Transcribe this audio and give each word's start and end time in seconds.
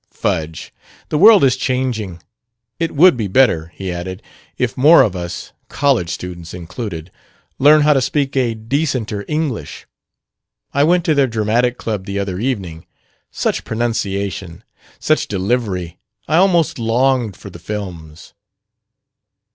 Fudge! 0.09 0.73
The 1.09 1.17
world 1.19 1.43
is 1.43 1.55
changing. 1.55 2.23
It 2.79 2.95
would 2.95 3.15
be 3.15 3.27
better," 3.27 3.67
he 3.75 3.91
added, 3.93 4.23
"if 4.57 4.75
more 4.75 5.03
of 5.03 5.15
us 5.15 5.53
college 5.69 6.09
students 6.09 6.55
included 6.55 7.11
learned 7.59 7.83
how 7.83 7.93
to 7.93 8.01
speak 8.01 8.35
a 8.35 8.55
decenter 8.55 9.23
English. 9.27 9.85
I 10.73 10.83
went 10.85 11.05
to 11.05 11.13
their 11.13 11.27
dramatic 11.27 11.77
club 11.77 12.05
the 12.07 12.17
other 12.17 12.39
evening. 12.39 12.87
Such 13.29 13.63
pronunciation! 13.63 14.63
Such 14.97 15.27
delivery! 15.27 15.99
I 16.27 16.37
almost 16.37 16.79
longed 16.79 17.37
for 17.37 17.51
the 17.51 17.59
films." 17.59 18.33